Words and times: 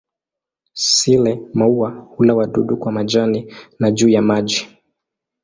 Sile-maua 0.73 1.89
hula 1.89 2.35
wadudu 2.35 2.77
kwa 2.77 2.91
majani 2.91 3.53
na 3.79 3.91
juu 3.91 4.09
ya 4.09 4.21
maji. 4.21 4.67